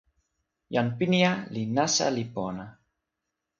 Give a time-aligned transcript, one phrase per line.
[0.75, 2.65] jan Pinija li nasa li pona.